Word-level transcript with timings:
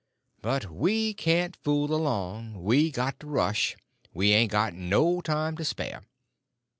But 0.41 0.71
we 0.73 1.13
can't 1.13 1.55
fool 1.55 1.93
along; 1.93 2.63
we 2.63 2.89
got 2.89 3.19
to 3.19 3.27
rush; 3.27 3.77
we 4.15 4.31
ain't 4.31 4.49
got 4.51 4.73
no 4.73 5.21
time 5.21 5.55
to 5.57 5.63
spare. 5.63 6.07